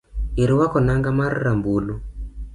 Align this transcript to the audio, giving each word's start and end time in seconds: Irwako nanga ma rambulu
Irwako 0.43 0.77
nanga 0.85 1.09
ma 1.17 1.25
rambulu 1.43 1.93